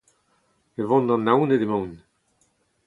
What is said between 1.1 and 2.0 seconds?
Naoned emaon.